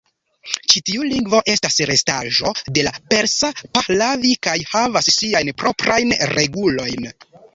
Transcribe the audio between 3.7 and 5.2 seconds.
Pahlavi kaj havas